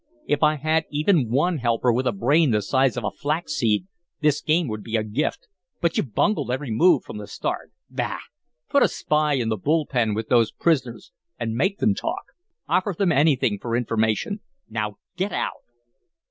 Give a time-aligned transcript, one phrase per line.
[0.25, 3.85] If I had even ONE helper with a brain the size of a flaxseed,
[4.19, 5.47] this game would be a gift,
[5.79, 7.71] but you've bungled every move from the start.
[7.87, 8.17] Bah!
[8.67, 12.25] Put a spy in the bull pen with those prisoners and make them talk.
[12.67, 14.39] Offer them anything for information.
[14.67, 15.61] Now get out!"